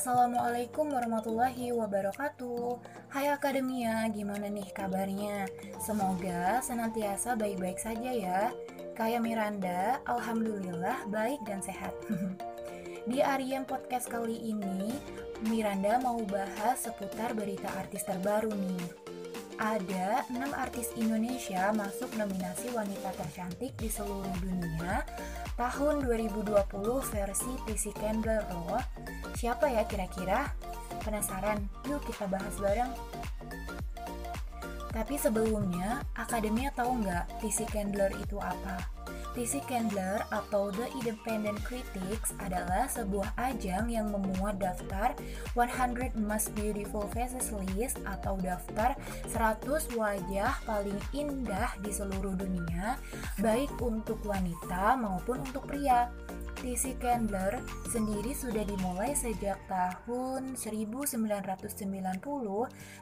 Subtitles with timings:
[0.00, 2.80] Assalamualaikum warahmatullahi wabarakatuh.
[3.12, 5.44] Hai Akademia, gimana nih kabarnya?
[5.76, 8.48] Semoga senantiasa baik-baik saja ya.
[8.96, 11.92] Kayak Miranda, Alhamdulillah baik dan sehat.
[13.12, 14.96] Di Ariem Podcast kali ini,
[15.44, 19.10] Miranda mau bahas seputar berita artis terbaru nih.
[19.60, 25.04] Ada 6 artis Indonesia masuk nominasi wanita tercantik di seluruh dunia.
[25.60, 26.56] Tahun 2020
[27.12, 28.80] versi TC Candler loh.
[29.36, 30.50] Siapa ya kira-kira?
[31.02, 31.62] Penasaran?
[31.86, 32.92] Yuk kita bahas bareng.
[34.90, 38.82] Tapi sebelumnya, Akademia tahu nggak TC Candler itu apa?
[39.30, 45.14] TC Candler atau The Independent Critics adalah sebuah ajang yang memuat daftar
[45.54, 48.98] 100 Most Beautiful Faces List atau daftar
[49.30, 52.98] 100 wajah paling indah di seluruh dunia,
[53.38, 56.10] baik untuk wanita maupun untuk pria.
[56.60, 57.56] TC Candler
[57.88, 61.16] sendiri sudah dimulai sejak tahun 1990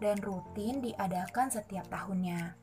[0.00, 2.61] dan rutin diadakan setiap tahunnya.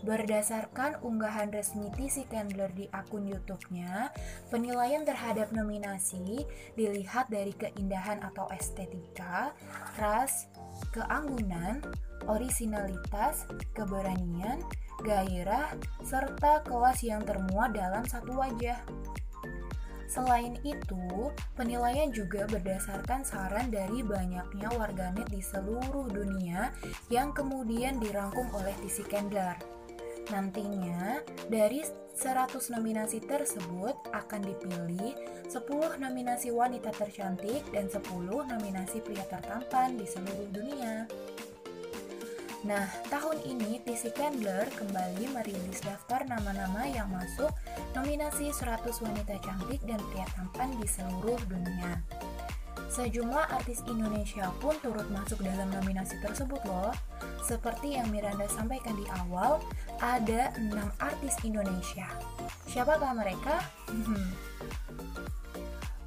[0.00, 4.08] Berdasarkan unggahan resmi TC Candler di akun YouTube-nya,
[4.48, 9.52] penilaian terhadap nominasi dilihat dari keindahan atau estetika,
[10.00, 10.48] ras,
[10.96, 11.84] keanggunan,
[12.24, 13.44] orisinalitas,
[13.76, 14.64] keberanian,
[15.04, 18.80] gairah, serta kelas yang termuat dalam satu wajah.
[20.10, 26.74] Selain itu, penilaian juga berdasarkan saran dari banyaknya warganet di seluruh dunia
[27.14, 29.79] yang kemudian dirangkum oleh TC Candler.
[30.30, 31.18] Nantinya,
[31.50, 31.82] dari
[32.14, 35.14] 100 nominasi tersebut akan dipilih
[35.50, 37.98] 10 nominasi wanita tercantik dan 10
[38.46, 41.10] nominasi pria tertampan di seluruh dunia.
[42.60, 47.48] Nah, tahun ini TC Candler kembali merilis daftar nama-nama yang masuk
[47.96, 52.04] nominasi 100 wanita cantik dan pria tampan di seluruh dunia.
[52.90, 56.90] Sejumlah artis Indonesia pun turut masuk dalam nominasi tersebut loh.
[57.38, 59.62] Seperti yang Miranda sampaikan di awal,
[60.02, 62.10] ada enam artis Indonesia.
[62.66, 63.62] Siapakah mereka?
[63.86, 64.34] Hmm.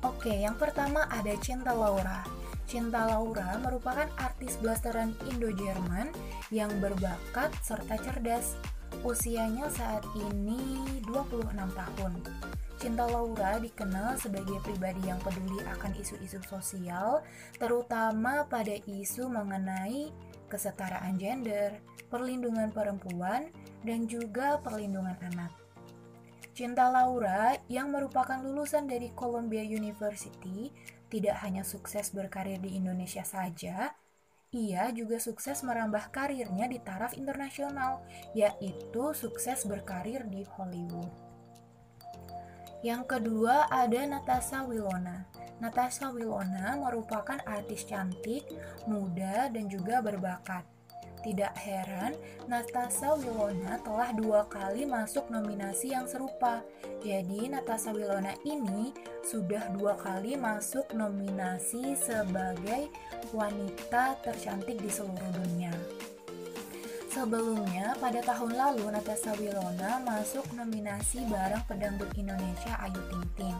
[0.03, 2.27] Oke, yang pertama ada Cinta Laura.
[2.67, 6.11] Cinta Laura merupakan artis blasteran Indo-Jerman
[6.51, 8.59] yang berbakat serta cerdas.
[9.07, 12.13] Usianya saat ini 26 tahun.
[12.83, 17.23] Cinta Laura dikenal sebagai pribadi yang peduli akan isu-isu sosial,
[17.55, 20.11] terutama pada isu mengenai
[20.51, 21.79] kesetaraan gender,
[22.11, 23.47] perlindungan perempuan,
[23.88, 25.55] dan juga perlindungan anak.
[26.51, 30.67] Cinta Laura yang merupakan lulusan dari Columbia University
[31.07, 33.95] tidak hanya sukses berkarir di Indonesia saja,
[34.51, 38.03] ia juga sukses merambah karirnya di taraf internasional,
[38.35, 41.32] yaitu sukses berkarir di Hollywood.
[42.83, 45.23] Yang kedua ada Natasha Wilona.
[45.63, 48.44] Natasha Wilona merupakan artis cantik,
[48.83, 50.67] muda, dan juga berbakat.
[51.23, 52.19] Tidak heran,
[52.51, 56.59] Natasha Wilona telah dua kali masuk nominasi yang serupa.
[56.99, 58.91] Jadi, Natasha Wilona ini
[59.23, 62.91] sudah dua kali masuk nominasi sebagai
[63.31, 65.72] wanita tercantik di seluruh dunia.
[67.13, 73.59] Sebelumnya, pada tahun lalu Natasha Wilona masuk nominasi bareng pedangdut Indonesia Ayu Ting Ting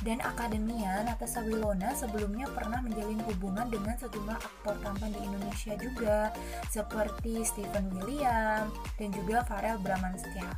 [0.00, 6.32] dan Akademia Natasha Wilona sebelumnya pernah menjalin hubungan dengan sejumlah aktor tampan di Indonesia juga
[6.72, 10.48] seperti Stephen William dan juga Farel Bramantya.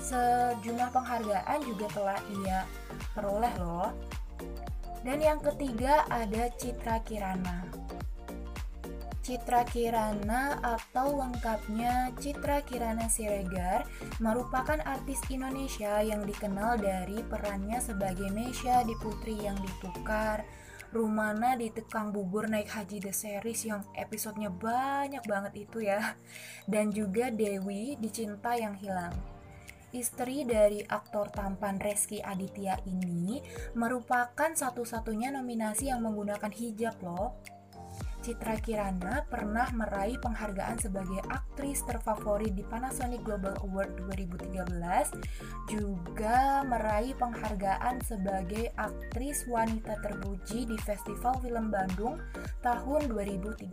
[0.00, 2.68] Sejumlah penghargaan juga telah ia
[3.16, 3.92] peroleh loh.
[5.00, 7.64] Dan yang ketiga ada Citra Kirana.
[9.20, 13.84] Citra Kirana atau lengkapnya Citra Kirana Siregar
[14.16, 20.40] merupakan artis Indonesia yang dikenal dari perannya sebagai Mesya di Putri yang Ditukar,
[20.90, 26.16] Rumana di Tekang Bubur Naik Haji The Series yang episodenya banyak banget itu ya,
[26.64, 29.14] dan juga Dewi di Cinta Yang Hilang.
[29.90, 33.42] Istri dari aktor tampan Reski Aditya ini
[33.74, 37.34] merupakan satu-satunya nominasi yang menggunakan hijab loh.
[38.20, 45.16] Citra Kirana pernah meraih penghargaan sebagai aktris terfavorit di Panasonic Global Award 2013,
[45.72, 52.20] juga meraih penghargaan sebagai aktris wanita terpuji di Festival Film Bandung
[52.60, 53.66] tahun 2013.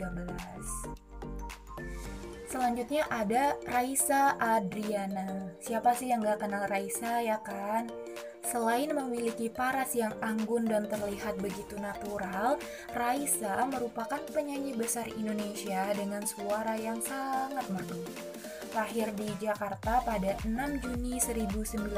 [2.47, 5.51] Selanjutnya ada Raisa Adriana.
[5.59, 7.91] Siapa sih yang gak kenal Raisa ya kan?
[8.47, 12.55] Selain memiliki paras yang anggun dan terlihat begitu natural,
[12.95, 17.99] Raisa merupakan penyanyi besar Indonesia dengan suara yang sangat merdu.
[18.75, 20.53] lahir di Jakarta pada 6
[20.85, 21.97] Juni 1990,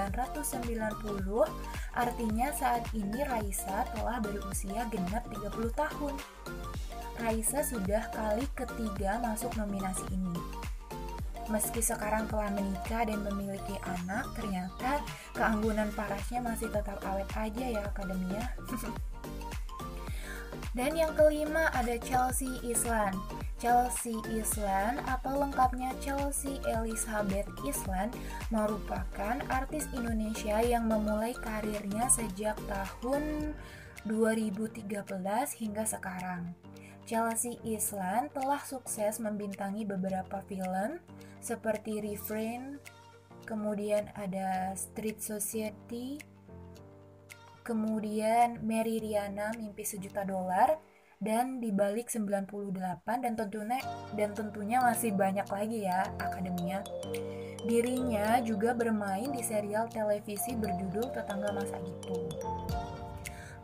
[1.92, 6.16] artinya saat ini Raisa telah berusia genap 30 tahun.
[7.20, 10.59] Raisa sudah kali ketiga masuk nominasi ini.
[11.50, 15.02] Meski sekarang telah menikah dan memiliki anak, ternyata
[15.34, 18.54] keanggunan parasnya masih tetap awet aja ya akademia.
[20.78, 23.18] dan yang kelima ada Chelsea Islan.
[23.60, 28.08] Chelsea Islan atau lengkapnya Chelsea Elizabeth Islan
[28.54, 33.52] merupakan artis Indonesia yang memulai karirnya sejak tahun
[34.08, 34.88] 2013
[35.60, 36.56] hingga sekarang.
[37.04, 41.02] Chelsea Islan telah sukses membintangi beberapa film
[41.40, 42.80] seperti Refrain,
[43.48, 46.20] kemudian ada Street Society,
[47.64, 50.78] kemudian Mary Riana Mimpi Sejuta Dolar,
[51.20, 53.80] dan di balik 98 dan tentunya
[54.16, 56.80] dan tentunya masih banyak lagi ya akademinya.
[57.60, 62.16] Dirinya juga bermain di serial televisi berjudul Tetangga Masa Itu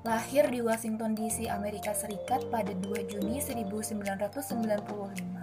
[0.05, 5.34] lahir di Washington DC, Amerika Serikat pada 2 Juni 1995.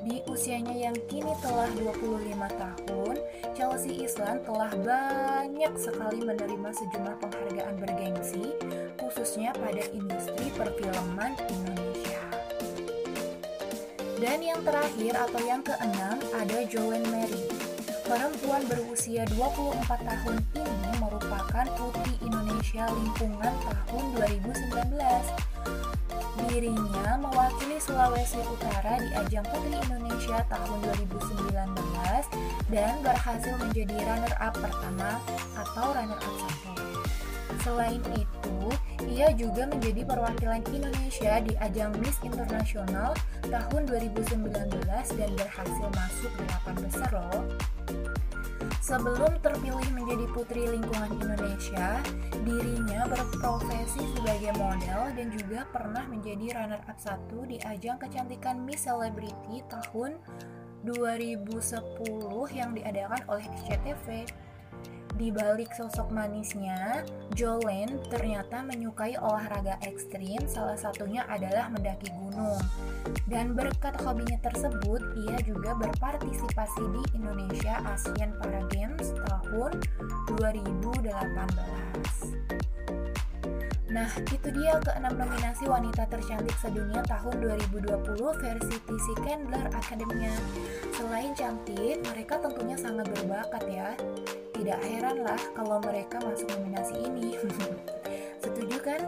[0.00, 3.16] Di usianya yang kini telah 25 tahun,
[3.52, 8.56] Chelsea Islan telah banyak sekali menerima sejumlah penghargaan bergengsi,
[8.96, 12.24] khususnya pada industri perfilman Indonesia.
[14.16, 17.44] Dan yang terakhir atau yang keenam ada Joanne Mary.
[18.08, 24.96] Perempuan berusia 24 tahun ini merupakan Putri Indonesia Lingkungan tahun 2019.
[26.48, 27.39] Dirinya mewakili
[27.90, 30.78] Sulawesi Utara di ajang Putri Indonesia tahun
[31.10, 31.74] 2019
[32.70, 35.18] dan berhasil menjadi runner-up pertama
[35.58, 36.70] atau runner-up satu.
[37.66, 38.58] Selain itu,
[39.10, 43.10] ia juga menjadi perwakilan Indonesia di ajang Miss Internasional
[43.50, 44.70] tahun 2019
[45.18, 47.42] dan berhasil masuk 8 besar loh.
[48.80, 52.00] Sebelum terpilih menjadi Putri Lingkungan Indonesia,
[52.48, 59.60] dirinya berprofesi sebagai model dan juga pernah menjadi runner-up satu di ajang kecantikan Miss Celebrity
[59.68, 60.16] tahun
[60.88, 61.60] 2010
[62.56, 64.24] yang diadakan oleh SCTV.
[65.20, 67.04] Di balik sosok manisnya,
[67.36, 72.56] Jolene ternyata menyukai olahraga ekstrim, salah satunya adalah mendaki gunung.
[73.28, 79.84] Dan berkat hobinya tersebut, ia juga berpartisipasi di Indonesia Asian Para Games tahun
[80.40, 81.12] 2018.
[83.92, 90.32] Nah, itu dia keenam nominasi wanita tercantik sedunia tahun 2020 versi TC Candler Academia.
[90.96, 93.92] Selain cantik, mereka tentunya sangat berbakat ya.
[94.60, 97.32] Tidak heranlah kalau mereka masuk nominasi ini.
[98.44, 99.00] Setuju kan?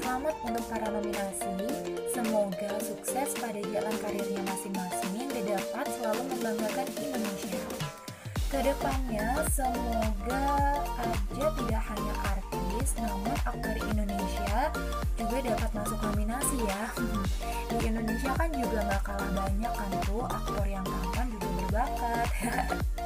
[0.00, 1.68] Selamat untuk para nominasi.
[2.16, 7.60] Semoga sukses pada jalan karirnya masing-masing dan dapat selalu membanggakan Indonesia.
[8.48, 10.48] Ke depannya, semoga
[10.96, 14.72] aja tidak hanya artis, namun aktor Indonesia
[15.20, 16.82] juga dapat masuk nominasi ya.
[17.68, 22.28] Di Indonesia kan juga gak kalah banyak kan tuh aktor yang tampan juga berbakat.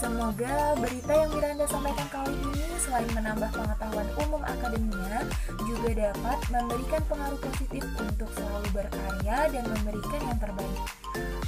[0.00, 5.28] Semoga berita yang Miranda sampaikan kali ini selain menambah pengetahuan umum akademia,
[5.60, 10.80] juga dapat memberikan pengaruh positif untuk selalu berkarya dan memberikan yang terbaik.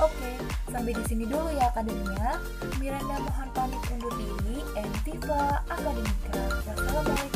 [0.05, 0.33] Oke,
[0.69, 2.45] sampai di sini dulu ya akademia.
[2.77, 4.61] Miranda mohon pamit undur diri.
[4.77, 4.93] And
[5.73, 6.45] Akademika.
[6.69, 7.32] Wassalamualaikum.